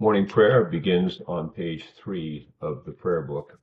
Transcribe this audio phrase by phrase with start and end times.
[0.00, 3.58] Morning prayer begins on page three of the prayer book.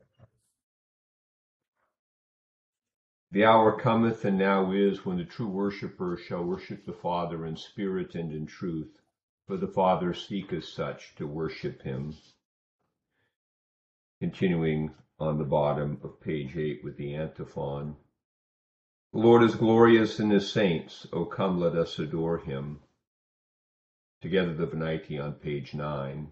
[3.32, 7.56] The hour cometh and now is when the true worshipper shall worship the Father in
[7.56, 9.00] spirit and in truth,
[9.48, 12.14] for the Father seeketh such to worship him.
[14.20, 17.96] Continuing on the bottom of page eight with the antiphon.
[19.14, 21.08] The Lord is glorious in his saints.
[21.14, 22.82] O come, let us adore him
[24.26, 26.32] together the Venite on page 9.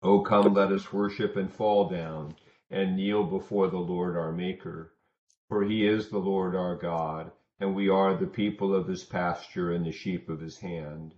[0.00, 2.36] O come, let us worship and fall down,
[2.70, 4.94] and kneel before the Lord our Maker.
[5.48, 9.72] For he is the Lord our God, and we are the people of his pasture
[9.72, 11.14] and the sheep of his hand.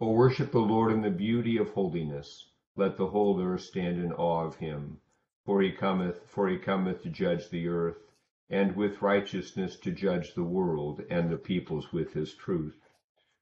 [0.00, 2.48] O worship the Lord in the beauty of holiness.
[2.76, 5.00] Let the whole earth stand in awe of him.
[5.44, 8.06] For he cometh, for he cometh to judge the earth,
[8.48, 12.78] and with righteousness to judge the world, and the peoples with his truth.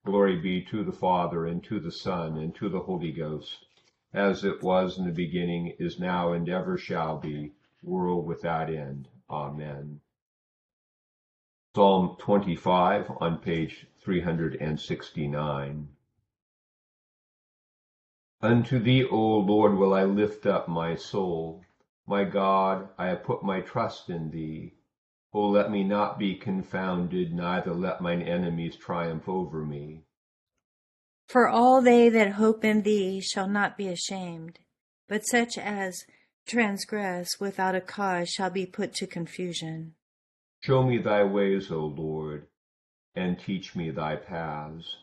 [0.07, 3.64] Glory be to the Father, and to the Son, and to the Holy Ghost,
[4.15, 7.53] as it was in the beginning, is now, and ever shall be,
[7.83, 9.09] world without end.
[9.29, 10.01] Amen.
[11.75, 15.89] Psalm 25 on page 369.
[18.41, 21.65] Unto thee, O Lord, will I lift up my soul.
[22.07, 24.75] My God, I have put my trust in thee.
[25.33, 30.04] O let me not be confounded, neither let mine enemies triumph over me.
[31.35, 34.61] For all they that hope in thee shall not be ashamed,
[35.09, 36.07] but such as
[36.47, 39.97] transgress without a cause shall be put to confusion.
[40.61, 42.47] Show me thy ways, O Lord,
[43.17, 44.95] and teach me thy paths.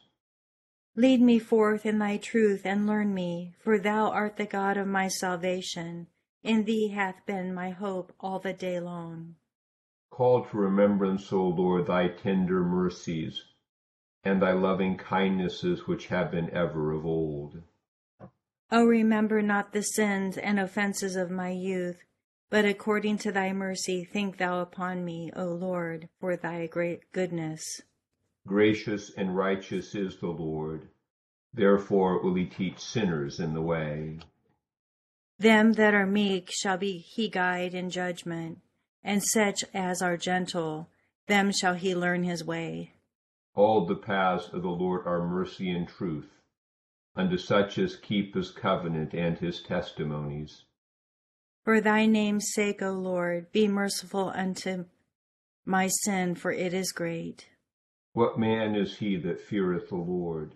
[0.96, 4.88] Lead me forth in thy truth and learn me, for thou art the God of
[4.88, 6.08] my salvation.
[6.44, 9.36] In thee hath been my hope all the day long.
[10.12, 13.44] Call to remembrance, O Lord, thy tender mercies,
[14.24, 17.62] and thy loving kindnesses which have been ever of old.
[18.72, 21.98] O remember not the sins and offences of my youth,
[22.50, 27.82] but according to thy mercy think thou upon me, O Lord, for thy great goodness.
[28.48, 30.90] Gracious and righteous is the Lord,
[31.54, 34.20] therefore will he teach sinners in the way.
[35.38, 38.60] Them that are meek shall be he guide in judgment
[39.04, 40.88] and such as are gentle,
[41.28, 42.94] them shall he learn his way.
[43.56, 46.30] All the paths of the Lord are mercy and truth,
[47.16, 50.64] unto such as keep his covenant and his testimonies.
[51.64, 54.86] For thy name's sake, O Lord, be merciful unto
[55.66, 57.50] my sin, for it is great.
[58.14, 60.56] What man is he that feareth the Lord?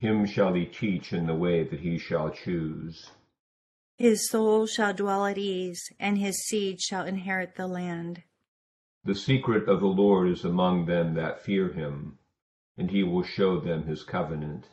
[0.00, 3.10] Him shall he teach in the way that he shall choose.
[3.96, 8.24] His soul shall dwell at ease, and his seed shall inherit the land.
[9.06, 12.18] The secret of the Lord is among them that fear him,
[12.78, 14.70] and he will show them his covenant.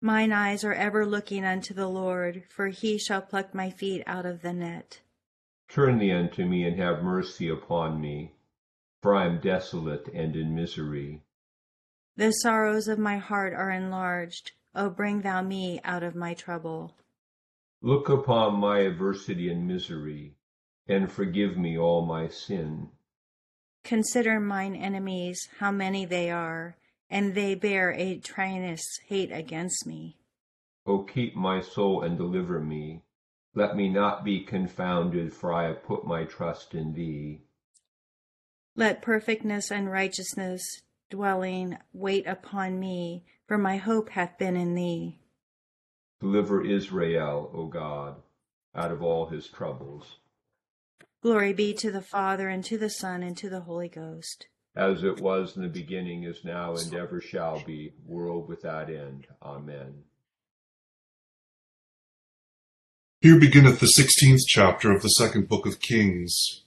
[0.00, 4.24] Mine eyes are ever looking unto the Lord, for he shall pluck my feet out
[4.24, 5.02] of the net.
[5.68, 8.36] Turn thee unto me, and have mercy upon me,
[9.02, 11.22] for I am desolate and in misery.
[12.16, 14.52] The sorrows of my heart are enlarged.
[14.74, 16.96] O bring thou me out of my trouble.
[17.82, 20.36] Look upon my adversity and misery,
[20.88, 22.90] and forgive me all my sin.
[23.86, 26.76] Consider mine enemies, how many they are,
[27.08, 30.16] and they bear a tyrannous hate against me.
[30.86, 33.02] O keep my soul and deliver me.
[33.54, 37.42] Let me not be confounded, for I have put my trust in thee.
[38.74, 45.20] Let perfectness and righteousness dwelling wait upon me, for my hope hath been in thee.
[46.20, 48.16] Deliver Israel, O God,
[48.74, 50.16] out of all his troubles.
[51.26, 54.46] Glory be to the Father, and to the Son, and to the Holy Ghost.
[54.76, 59.26] As it was in the beginning, is now, and ever shall be, world without end.
[59.42, 60.04] Amen.
[63.20, 66.62] Here beginneth the sixteenth chapter of the second book of Kings.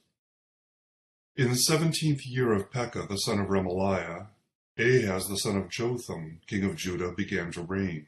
[1.38, 4.28] In the seventeenth year of Pekah the son of Remaliah,
[4.78, 8.08] Ahaz the son of Jotham, king of Judah, began to reign.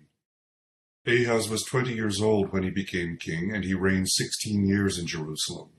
[1.07, 5.07] Ahaz was twenty years old when he became king, and he reigned sixteen years in
[5.07, 5.69] Jerusalem.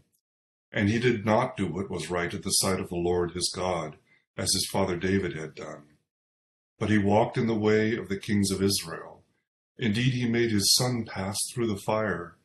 [0.72, 3.52] And he did not do what was right at the sight of the Lord his
[3.54, 3.96] God,
[4.36, 5.84] as his father David had done.
[6.78, 9.12] But he walked in the way of the kings of Israel,
[9.78, 12.36] Indeed, he made his son pass through the fire,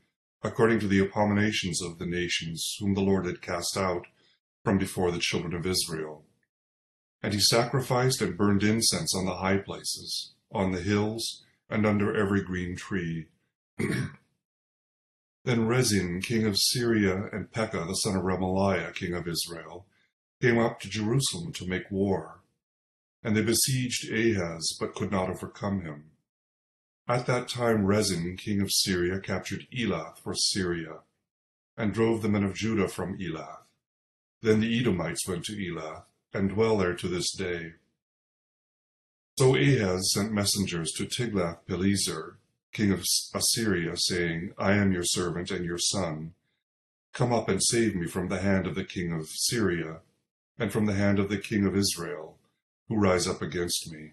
[0.41, 4.07] according to the abominations of the nations whom the Lord had cast out
[4.63, 6.25] from before the children of Israel.
[7.21, 12.15] And he sacrificed and burned incense on the high places, on the hills, and under
[12.15, 13.27] every green tree.
[15.47, 19.85] then Rezin, king of Syria, and Pekah, the son of Remaliah, king of Israel,
[20.41, 22.41] came up to Jerusalem to make war.
[23.23, 26.11] And they besieged Ahaz, but could not overcome him.
[27.07, 30.97] At that time Rezin, king of Syria, captured Elath for Syria,
[31.77, 33.63] and drove the men of Judah from Elath.
[34.41, 36.03] Then the Edomites went to Elath,
[36.33, 37.75] and dwell there to this day.
[39.37, 42.37] So Ahaz sent messengers to Tiglath-Pileser,
[42.77, 43.03] king of
[43.33, 46.33] Assyria, saying, I am your servant and your son.
[47.11, 50.01] Come up and save me from the hand of the king of Syria,
[50.59, 52.37] and from the hand of the king of Israel,
[52.87, 54.11] who rise up against me.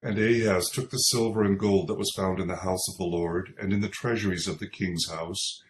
[0.00, 3.04] And Ahaz took the silver and gold that was found in the house of the
[3.04, 5.60] Lord, and in the treasuries of the king's house,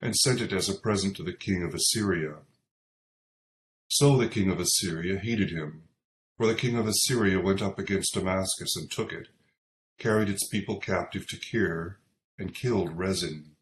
[0.00, 2.36] and sent it as a present to the king of Assyria.
[3.88, 5.88] So the king of Assyria hated him,
[6.36, 9.26] for the king of Assyria went up against Damascus and took it,
[9.98, 11.98] carried its people captive to Kir,
[12.38, 13.52] and killed Rezin.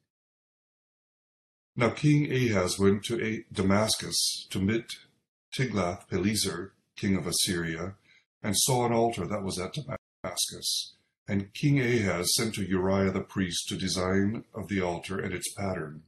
[1.76, 4.86] Now King Ahaz went to Damascus to meet
[5.56, 7.94] Tiglath-Pileser, king of Assyria,
[8.42, 9.96] and saw an altar that was at Damascus.
[10.22, 10.96] Damascus.
[11.26, 15.52] And King Ahaz sent to Uriah the priest to design of the altar and its
[15.54, 16.02] pattern,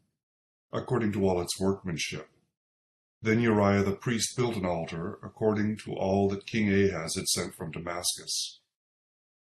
[0.73, 2.29] according to all its workmanship.
[3.23, 7.55] Then Uriah the priest built an altar, according to all that King Ahaz had sent
[7.55, 8.61] from Damascus.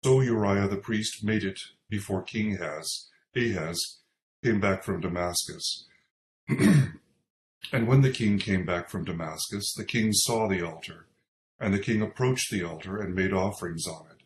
[0.03, 1.59] So Uriah the priest made it
[1.89, 3.07] before King Ahaz,
[3.37, 3.99] Ahaz
[4.43, 5.85] came back from Damascus.
[6.49, 11.07] and when the king came back from Damascus, the king saw the altar,
[11.57, 14.23] and the king approached the altar and made offerings on it.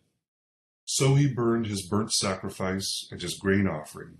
[0.86, 4.18] So he burned his burnt sacrifice and his grain offering,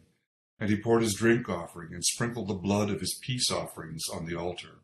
[0.60, 4.28] and he poured his drink offering and sprinkled the blood of his peace offerings on
[4.28, 4.82] the altar.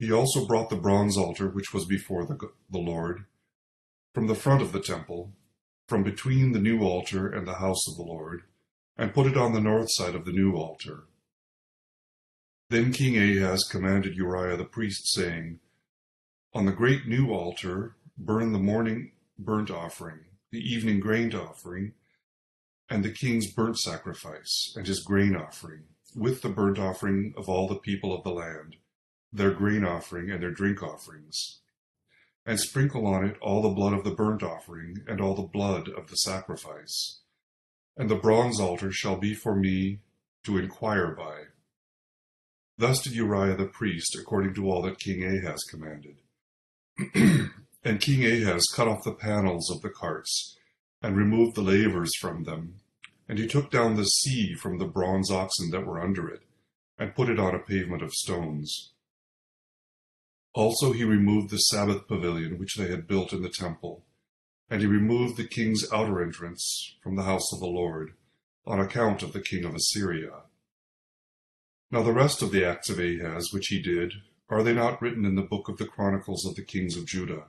[0.00, 2.36] He also brought the bronze altar which was before the,
[2.68, 3.26] the Lord
[4.16, 5.34] from the front of the temple,
[5.86, 8.44] from between the new altar and the house of the Lord,
[8.96, 11.02] and put it on the north side of the new altar.
[12.70, 15.60] Then King Ahaz commanded Uriah the priest, saying,
[16.54, 20.20] On the great new altar burn the morning burnt offering
[20.50, 21.92] the evening grain offering,
[22.88, 25.82] and the king's burnt sacrifice, and his grain offering,
[26.14, 28.76] with the burnt offering of all the people of the land,
[29.30, 31.58] their grain offering and their drink offerings.
[32.46, 35.88] And sprinkle on it all the blood of the burnt offering, and all the blood
[35.88, 37.20] of the sacrifice.
[37.96, 40.00] And the bronze altar shall be for me
[40.44, 41.42] to inquire by.
[42.78, 46.18] Thus did Uriah the priest, according to all that King Ahaz commanded.
[47.86, 50.58] And King Ahaz cut off the panels of the carts,
[51.00, 52.80] and removed the lavers from them.
[53.28, 56.42] And he took down the sea from the bronze oxen that were under it,
[56.98, 58.90] and put it on a pavement of stones.
[60.56, 64.06] Also he removed the Sabbath pavilion which they had built in the temple,
[64.70, 68.14] and he removed the king's outer entrance from the house of the Lord,
[68.66, 70.44] on account of the king of Assyria.
[71.90, 74.14] Now the rest of the acts of Ahaz which he did,
[74.48, 77.48] are they not written in the book of the chronicles of the kings of Judah?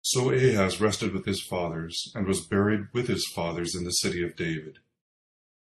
[0.00, 4.24] So Ahaz rested with his fathers, and was buried with his fathers in the city
[4.24, 4.78] of David.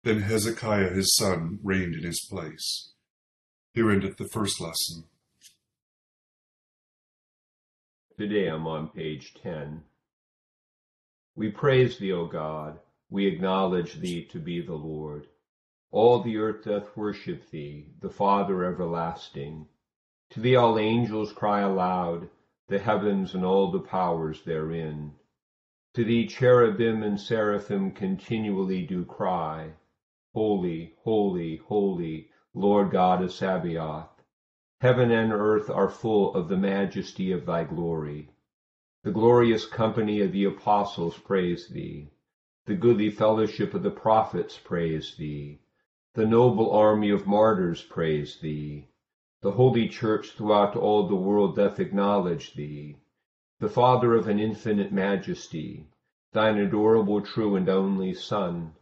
[0.04, 2.92] Then Hezekiah his son reigned in his place.
[3.72, 5.04] Here endeth the first lesson.
[8.18, 9.84] Te Deum on page 10.
[11.34, 12.78] We praise thee, O God.
[13.08, 15.28] We acknowledge thee to be the Lord.
[15.90, 19.66] All the earth doth worship thee, the Father everlasting.
[20.30, 22.28] To thee all angels cry aloud
[22.68, 25.14] the heavens and all the powers therein.
[25.94, 29.74] To thee cherubim and seraphim continually do cry,
[30.34, 34.21] Holy, holy, holy, Lord God of Sabaoth.
[34.82, 38.30] Heaven and earth are full of the majesty of thy glory.
[39.04, 42.10] The glorious company of the apostles praise thee.
[42.66, 45.60] The goodly fellowship of the prophets praise thee.
[46.14, 48.88] The noble army of martyrs praise thee.
[49.40, 52.96] The Holy Church throughout all the world doth acknowledge thee,
[53.60, 55.86] the Father of an infinite majesty,
[56.32, 58.72] thine adorable true and only Son,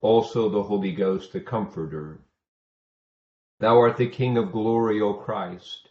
[0.00, 2.23] also the Holy Ghost the Comforter.
[3.64, 5.88] Thou art the King of glory, O Christ.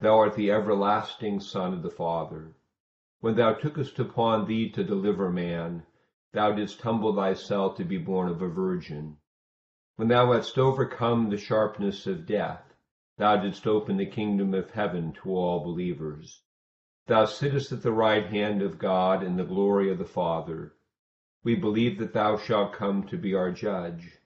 [0.00, 2.56] Thou art the everlasting Son of the Father.
[3.20, 5.86] When thou tookest upon thee to deliver man,
[6.32, 9.18] thou didst humble thyself to be born of a virgin.
[9.94, 12.74] When thou hadst overcome the sharpness of death,
[13.16, 16.42] Thou didst open the kingdom of heaven to all believers.
[17.06, 20.74] Thou sittest at the right hand of God in the glory of the Father.
[21.44, 24.18] We believe that thou shalt come to be our judge.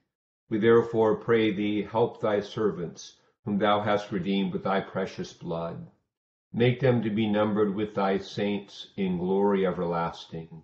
[0.53, 3.17] We therefore pray thee, help thy servants,
[3.47, 5.87] whom thou hast redeemed with thy precious blood.
[6.53, 10.63] Make them to be numbered with thy saints in glory everlasting.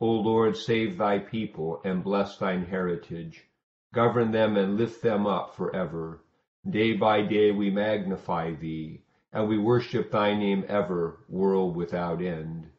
[0.00, 3.44] O Lord, save thy people and bless thine heritage.
[3.92, 6.24] Govern them and lift them up for ever.
[6.66, 12.70] Day by day we magnify thee, and we worship thy name ever, world without end.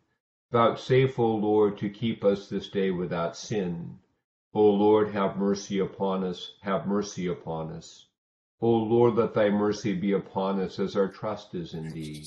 [0.52, 4.00] Vouchsafe, O Lord, to keep us this day without sin.
[4.54, 8.08] O Lord, have mercy upon us, have mercy upon us.
[8.62, 12.26] O Lord, let thy mercy be upon us as our trust is in thee.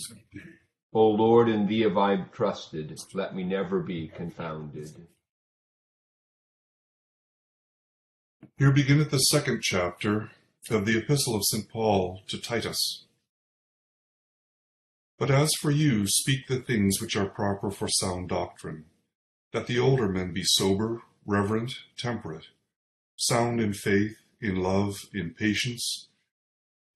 [0.94, 4.88] O Lord, in thee have I trusted, let me never be confounded.
[8.56, 10.30] Here beginneth the second chapter
[10.70, 11.68] of the Epistle of St.
[11.68, 13.06] Paul to Titus.
[15.18, 18.84] But as for you, speak the things which are proper for sound doctrine,
[19.52, 22.46] that the older men be sober, reverent, temperate,
[23.16, 26.08] sound in faith, in love, in patience.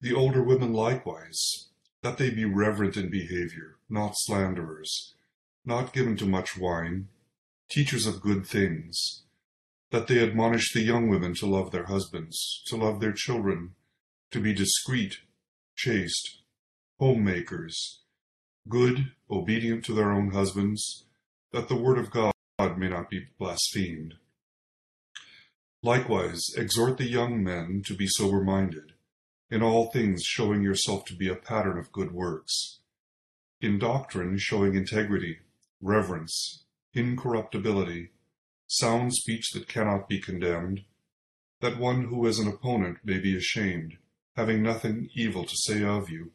[0.01, 1.69] The older women likewise,
[2.03, 5.15] that they be reverent in behavior, not slanderers,
[5.65, 7.07] not given to much wine,
[7.69, 9.23] teachers of good things,
[9.91, 13.75] that they admonish the young women to love their husbands, to love their children,
[14.31, 15.19] to be discreet,
[15.75, 16.41] chaste,
[16.99, 18.01] homemakers,
[18.67, 21.05] good, obedient to their own husbands,
[21.51, 24.15] that the word of God may not be blasphemed.
[25.83, 28.93] Likewise, exhort the young men to be sober minded,
[29.51, 32.79] in all things showing yourself to be a pattern of good works,
[33.61, 35.37] in doctrine showing integrity,
[35.81, 36.63] reverence,
[36.95, 38.09] incorruptibility,
[38.65, 40.81] sound speech that cannot be condemned,
[41.61, 43.97] that one who is an opponent may be ashamed,
[44.35, 46.31] having nothing evil to say of you.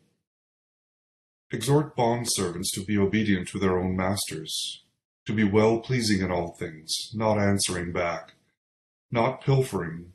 [1.50, 4.81] Exhort bondservants to be obedient to their own masters,
[5.26, 8.32] to be well pleasing in all things, not answering back,
[9.10, 10.12] not pilfering,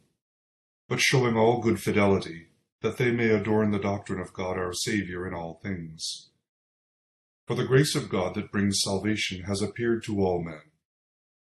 [0.90, 2.48] but showing all good fidelity,
[2.82, 6.30] that they may adorn the doctrine of God our Saviour in all things.
[7.46, 10.62] For the grace of God that brings salvation has appeared to all men,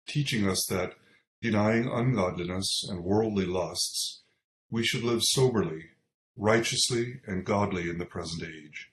[0.06, 0.94] teaching us that,
[1.42, 4.22] denying ungodliness and worldly lusts,
[4.70, 5.90] we should live soberly,
[6.36, 8.91] righteously, and godly in the present age,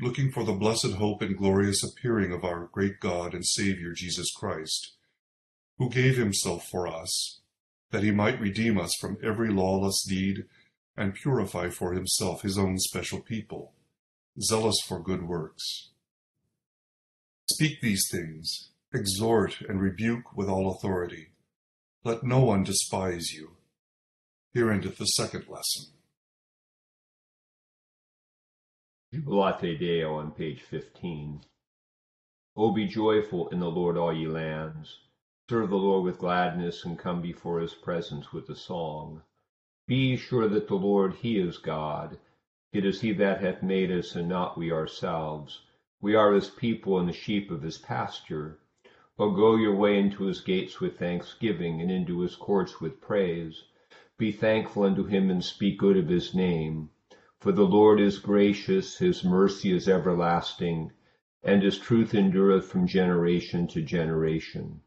[0.00, 4.32] looking for the blessed hope and glorious appearing of our great God and Saviour Jesus
[4.32, 4.94] Christ,
[5.78, 7.40] who gave himself for us,
[7.90, 10.44] that he might redeem us from every lawless deed
[10.96, 13.72] and purify for himself his own special people,
[14.40, 15.90] zealous for good works.
[17.50, 21.28] Speak these things, exhort and rebuke with all authority.
[22.04, 23.56] Let no one despise you.
[24.52, 25.86] Here endeth the second lesson.
[29.14, 29.30] Mm-hmm.
[29.30, 31.42] Jubilate Deo on page 15.
[32.56, 34.98] O be joyful in the Lord, all ye lands.
[35.48, 39.22] Serve the Lord with gladness and come before his presence with a song.
[39.86, 42.18] Be sure that the Lord, he is God.
[42.72, 45.62] It is he that hath made us, and not we ourselves.
[46.00, 48.58] We are his people and the sheep of his pasture.
[49.16, 53.62] O go your way into his gates with thanksgiving, and into his courts with praise.
[54.18, 56.90] Be thankful unto him, and speak good of his name.
[57.44, 60.92] For the Lord is gracious, his mercy is everlasting,
[61.42, 64.80] and his truth endureth from generation to generation.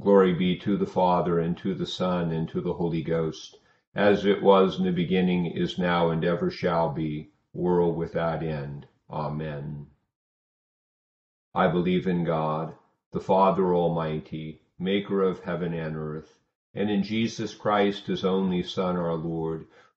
[0.00, 3.60] Glory be to the Father, and to the Son, and to the Holy Ghost,
[3.94, 8.88] as it was in the beginning, is now, and ever shall be, world without end.
[9.08, 9.86] Amen.
[11.54, 12.74] I believe in God,
[13.12, 16.40] the Father Almighty, maker of heaven and earth,
[16.74, 19.68] and in Jesus Christ, his only Son, our Lord,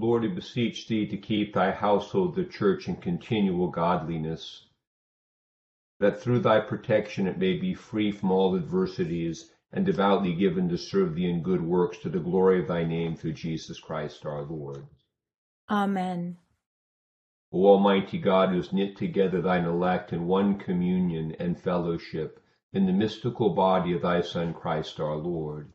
[0.00, 4.66] Lord, I beseech thee to keep thy household, the church, in continual godliness,
[5.98, 10.78] that through thy protection it may be free from all adversities and devoutly given to
[10.78, 14.42] serve thee in good works to the glory of thy name through Jesus Christ our
[14.42, 14.86] Lord.
[15.68, 16.38] Amen.
[17.52, 22.42] O Almighty God, who has knit together thine elect in one communion and fellowship
[22.72, 25.74] in the mystical body of thy Son Christ our Lord,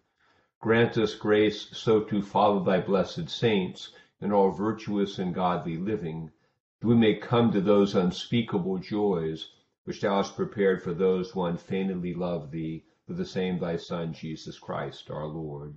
[0.60, 3.91] grant us grace so to follow thy blessed saints
[4.22, 6.31] in all virtuous and godly living,
[6.79, 9.50] that we may come to those unspeakable joys
[9.84, 14.13] which thou hast prepared for those who unfeignedly love thee through the same thy Son,
[14.13, 15.75] Jesus Christ, our Lord.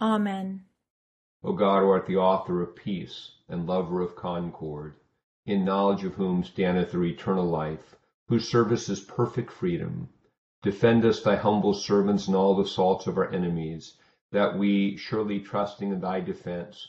[0.00, 0.64] Amen.
[1.44, 4.96] O God, who art the author of peace and lover of concord,
[5.46, 7.94] in knowledge of whom standeth our eternal life,
[8.26, 10.08] whose service is perfect freedom,
[10.62, 13.96] defend us, thy humble servants, in all the assaults of our enemies,
[14.32, 16.88] that we, surely trusting in thy defense,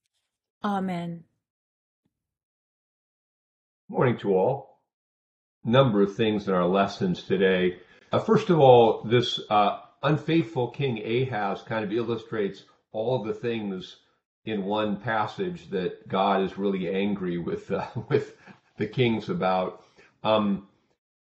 [0.63, 1.23] Amen.
[3.89, 4.79] Morning to all.
[5.63, 7.77] Number of things in our lessons today.
[8.11, 13.97] Uh, first of all, this uh, unfaithful king Ahaz kind of illustrates all the things
[14.45, 18.35] in one passage that God is really angry with uh, with
[18.77, 19.83] the kings about.
[20.23, 20.67] Um,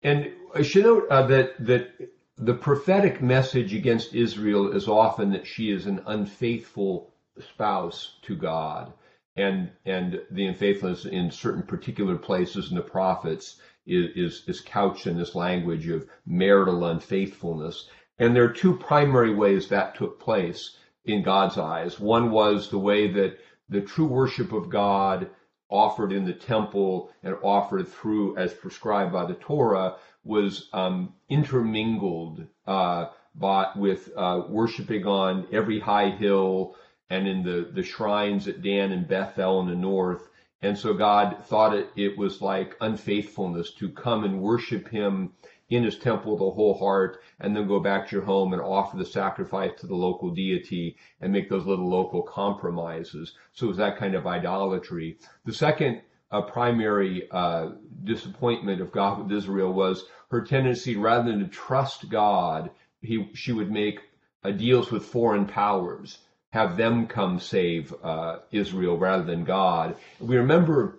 [0.03, 5.47] and I should note uh, that that the prophetic message against Israel is often that
[5.47, 8.93] she is an unfaithful spouse to God,
[9.41, 15.07] and and the unfaithfulness in certain particular places in the prophets is, is, is couched
[15.07, 17.89] in this language of marital unfaithfulness.
[18.19, 21.99] And there are two primary ways that took place in God's eyes.
[21.99, 25.31] One was the way that the true worship of God
[25.71, 32.45] offered in the temple and offered through as prescribed by the Torah was um, intermingled
[32.67, 36.75] uh, by, with uh, worshiping on every high hill
[37.11, 40.31] and in the, the shrines at Dan and Bethel in the north
[40.63, 45.33] and so God thought it, it was like unfaithfulness to come and worship him
[45.71, 48.61] in his temple with a whole heart and then go back to your home and
[48.61, 53.35] offer the sacrifice to the local deity and make those little local compromises.
[53.53, 55.17] So it was that kind of idolatry.
[55.47, 57.71] The second uh, primary uh,
[58.05, 62.71] disappointment of God with Israel was her tendency, rather than to trust God,
[63.01, 64.01] he, she would make
[64.45, 66.19] uh, deals with foreign powers
[66.53, 69.97] have them come save uh, Israel rather than God.
[70.19, 70.99] We remember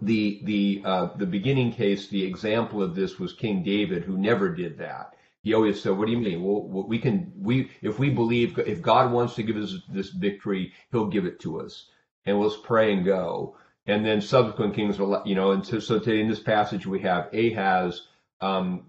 [0.00, 2.08] the the uh, the beginning case.
[2.08, 5.14] The example of this was King David, who never did that.
[5.42, 6.42] He always said, "What do you mean?
[6.42, 10.72] Well, we can we if we believe if God wants to give us this victory,
[10.90, 11.86] He'll give it to us,
[12.24, 13.56] and let's pray and go."
[13.86, 17.00] And then subsequent kings are, you know, and so, so today in this passage we
[17.00, 18.06] have Ahaz
[18.40, 18.84] um,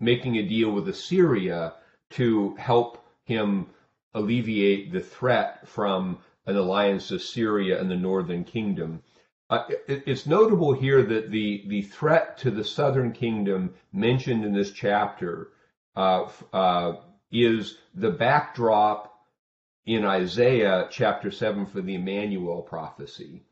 [0.00, 1.74] making a deal with Assyria
[2.10, 3.68] to help him
[4.14, 9.02] alleviate the threat from an alliance of Syria and the northern kingdom.
[9.50, 14.52] Uh, it, it's notable here that the, the threat to the southern kingdom mentioned in
[14.52, 15.50] this chapter
[15.96, 16.96] uh, uh,
[17.30, 19.14] is the backdrop
[19.86, 23.42] in Isaiah chapter 7 for the Emmanuel prophecy.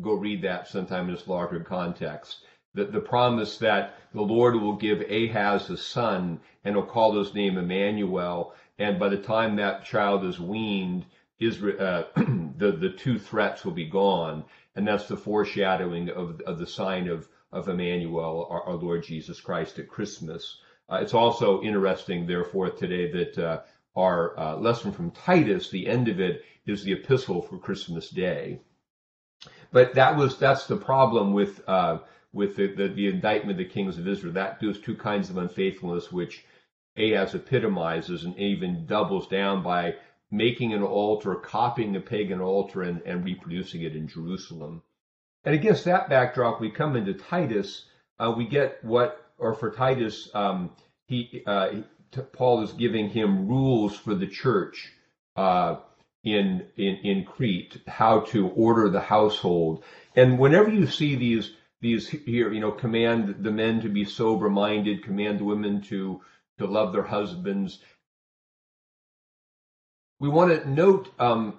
[0.00, 2.44] Go read that sometime in its larger context.
[2.74, 7.34] The, the promise that the Lord will give Ahaz a son and will call his
[7.34, 11.04] name Emmanuel, and by the time that child is weaned,
[11.38, 12.02] Israel, uh,
[12.56, 17.08] the the two threats will be gone, and that's the foreshadowing of of the sign
[17.08, 20.60] of of Emmanuel, our, our Lord Jesus Christ at Christmas.
[20.90, 23.60] Uh, it's also interesting, therefore, today that uh,
[23.96, 28.60] our uh, lesson from Titus, the end of it, is the epistle for Christmas Day.
[29.72, 31.98] But that was that's the problem with uh,
[32.32, 34.32] with the, the, the indictment of the kings of Israel.
[34.34, 36.44] That those two kinds of unfaithfulness, which
[36.98, 39.94] Ahaz epitomizes and even doubles down by
[40.30, 44.82] making an altar, copying a pagan altar, and, and reproducing it in Jerusalem.
[45.44, 47.84] And against that backdrop, we come into Titus.
[48.18, 50.70] Uh, we get what, or for Titus, um,
[51.06, 51.70] he uh,
[52.32, 54.92] Paul is giving him rules for the church.
[55.36, 55.76] Uh,
[56.24, 59.84] in, in, in Crete, how to order the household.
[60.16, 64.50] And whenever you see these, these here, you know, command the men to be sober
[64.50, 66.20] minded, command the women to,
[66.58, 67.80] to love their husbands.
[70.20, 71.58] We want to note, um,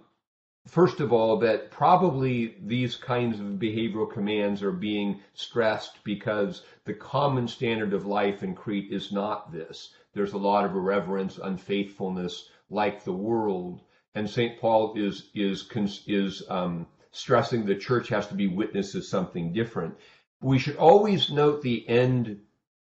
[0.68, 6.94] first of all, that probably these kinds of behavioral commands are being stressed because the
[6.94, 9.94] common standard of life in Crete is not this.
[10.14, 13.82] There's a lot of irreverence, unfaithfulness, like the world
[14.16, 14.60] and St.
[14.60, 15.70] Paul is is
[16.08, 19.96] is um, stressing the church has to be witness of something different.
[20.42, 22.42] We should always note the end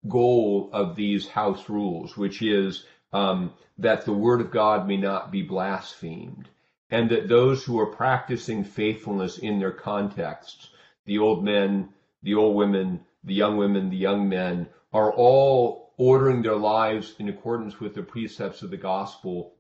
[0.09, 5.31] goal of these house rules, which is um, that the word of God may not
[5.31, 6.49] be blasphemed,
[6.91, 10.71] and that those who are practicing faithfulness in their contexts,
[11.05, 11.89] the old men,
[12.23, 17.29] the old women, the young women, the young men, are all ordering their lives in
[17.29, 19.55] accordance with the precepts of the gospel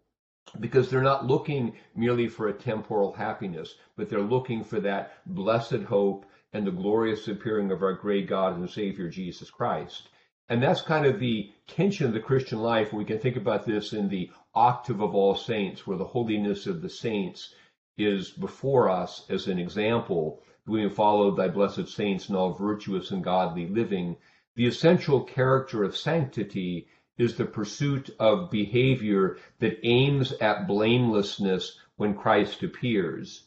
[0.61, 5.83] because they're not looking merely for a temporal happiness, but they're looking for that blessed
[5.83, 10.09] hope and the glorious appearing of our great God and Savior Jesus Christ.
[10.49, 12.93] And that's kind of the tension of the Christian life.
[12.93, 16.83] We can think about this in the octave of all saints, where the holiness of
[16.83, 17.53] the saints
[17.99, 20.41] is before us as an example.
[20.67, 24.17] We follow thy blessed saints in all virtuous and godly living.
[24.55, 32.15] The essential character of sanctity is the pursuit of behavior that aims at blamelessness when
[32.15, 33.45] Christ appears,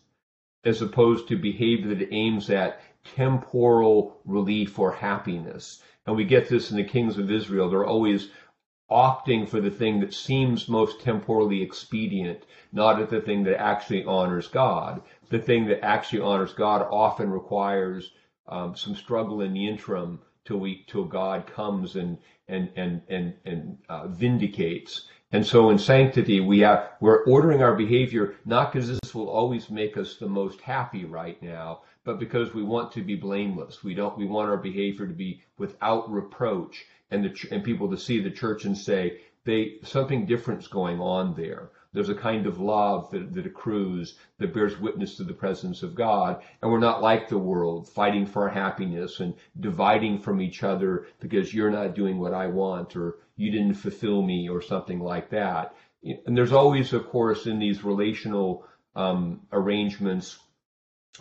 [0.66, 5.82] as opposed to behavior that aims at temporal relief or happiness.
[6.06, 7.70] And we get this in the kings of Israel.
[7.70, 8.30] They're always
[8.90, 14.04] opting for the thing that seems most temporally expedient, not at the thing that actually
[14.04, 15.02] honors God.
[15.30, 18.12] The thing that actually honors God often requires
[18.48, 23.36] um, some struggle in the interim till we till God comes and and and and
[23.46, 25.06] and uh, vindicates.
[25.32, 29.70] And so in sanctity, we have we're ordering our behavior not because this will always
[29.70, 33.84] make us the most happy right now, but because we want to be blameless.
[33.84, 38.00] We don't we want our behavior to be without reproach, and the and people to
[38.00, 41.70] see the church and say they something different's going on there.
[41.94, 45.94] There's a kind of love that, that accrues that bears witness to the presence of
[45.94, 46.42] God.
[46.64, 51.06] And we're not like the world, fighting for our happiness and dividing from each other
[51.20, 55.30] because you're not doing what I want or you didn't fulfill me or something like
[55.30, 55.76] that.
[56.26, 60.40] And there's always, of course, in these relational um, arrangements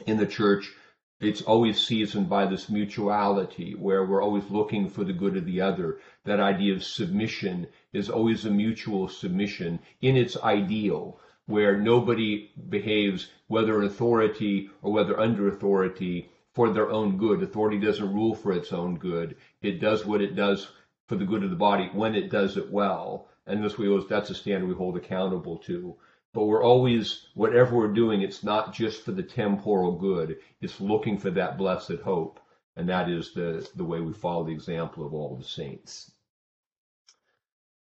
[0.06, 0.72] in the church,
[1.20, 5.60] it's always seasoned by this mutuality where we're always looking for the good of the
[5.60, 5.98] other.
[6.24, 13.30] That idea of submission is always a mutual submission in its ideal, where nobody behaves,
[13.48, 17.42] whether in authority or whether under authority, for their own good.
[17.42, 19.36] Authority doesn't rule for its own good.
[19.62, 20.68] It does what it does
[21.06, 23.28] for the good of the body when it does it well.
[23.46, 25.96] And this we always, that's a standard we hold accountable to
[26.34, 30.38] but we're always, whatever we're doing, it's not just for the temporal good.
[30.60, 32.40] It's looking for that blessed hope.
[32.76, 36.12] And that is the, the way we follow the example of all the saints.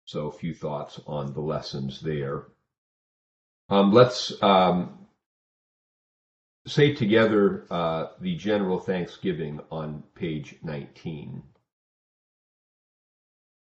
[0.05, 2.45] So a few thoughts on the lessons there.
[3.67, 4.99] Um, let's um,
[6.67, 11.41] say together uh, the general thanksgiving on page 19.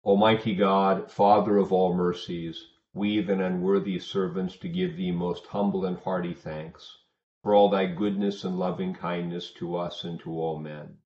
[0.04, 5.87] Almighty God, Father of all mercies, we than unworthy servants to give thee most humble
[5.87, 6.98] and hearty thanks
[7.42, 10.96] for all thy goodness and loving kindness to us and to all men.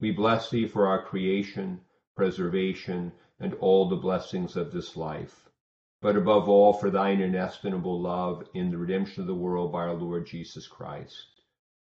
[0.00, 1.80] We bless thee for our creation,
[2.14, 5.50] preservation, and all the blessings of this life,
[6.00, 9.94] but above all for thine inestimable love in the redemption of the world by our
[9.94, 11.42] Lord Jesus Christ,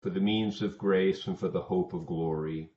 [0.02, 2.70] for the means of grace and for the hope of glory.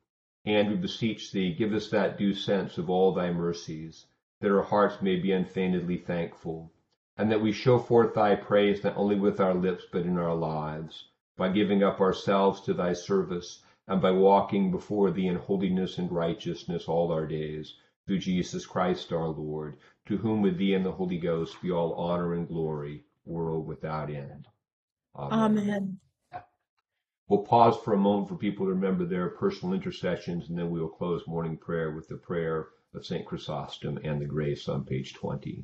[0.46, 4.08] And we beseech thee, give us that due sense of all thy mercies,
[4.42, 6.72] that our hearts may be unfeignedly thankful,
[7.18, 10.36] and that we show forth thy praise not only with our lips but in our
[10.36, 15.98] lives, by giving up ourselves to thy service, and by walking before thee in holiness
[15.98, 17.76] and righteousness all our days,
[18.08, 21.94] through Jesus Christ our Lord, to whom with thee and the Holy Ghost be all
[21.94, 24.48] honor and glory, world without end.
[25.16, 25.58] Amen.
[25.60, 26.00] Amen.
[27.28, 30.80] We'll pause for a moment for people to remember their personal intercessions, and then we
[30.80, 33.26] will close morning prayer with the prayer of St.
[33.26, 35.64] Chrysostom and the grace on page 20.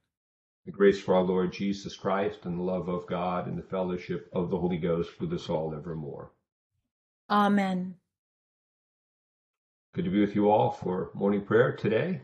[0.65, 4.29] The grace for our Lord Jesus Christ and the love of God and the fellowship
[4.33, 6.31] of the Holy Ghost with us all evermore.
[7.29, 7.95] Amen.
[9.95, 12.21] Good to be with you all for morning prayer today.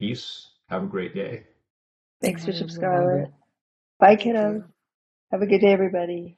[0.00, 0.48] Peace.
[0.68, 1.44] Have a great day.
[2.22, 2.70] Thanks, Bye, Bishop everyone.
[2.70, 3.30] Scarlett.
[4.00, 4.64] Bye, kiddos.
[5.32, 6.35] Have a good day, everybody.